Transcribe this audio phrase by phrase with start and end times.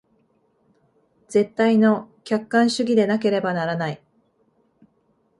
[1.29, 4.01] 絶対の客観主義でなければならない。